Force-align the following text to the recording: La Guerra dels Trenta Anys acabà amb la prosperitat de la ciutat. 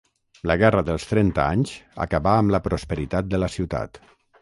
La 0.51 0.55
Guerra 0.61 0.81
dels 0.87 1.05
Trenta 1.09 1.45
Anys 1.57 1.75
acabà 2.09 2.35
amb 2.41 2.57
la 2.59 2.63
prosperitat 2.71 3.33
de 3.35 3.45
la 3.45 3.55
ciutat. 3.61 4.07